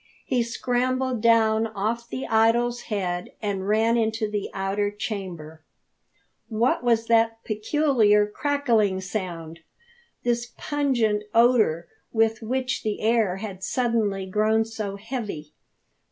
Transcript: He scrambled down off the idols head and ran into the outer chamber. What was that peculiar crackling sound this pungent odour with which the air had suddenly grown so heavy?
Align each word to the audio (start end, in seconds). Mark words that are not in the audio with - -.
He 0.25 0.41
scrambled 0.41 1.21
down 1.21 1.67
off 1.67 2.09
the 2.09 2.25
idols 2.25 2.81
head 2.89 3.33
and 3.39 3.67
ran 3.67 3.97
into 3.97 4.27
the 4.27 4.49
outer 4.51 4.89
chamber. 4.89 5.61
What 6.49 6.83
was 6.83 7.05
that 7.05 7.43
peculiar 7.43 8.25
crackling 8.25 8.99
sound 9.01 9.59
this 10.23 10.53
pungent 10.57 11.25
odour 11.35 11.87
with 12.11 12.41
which 12.41 12.81
the 12.81 12.99
air 13.01 13.35
had 13.37 13.63
suddenly 13.63 14.25
grown 14.25 14.65
so 14.65 14.95
heavy? 14.95 15.53